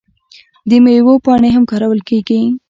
[0.69, 2.41] د میوو پاڼې هم کارول کیږي.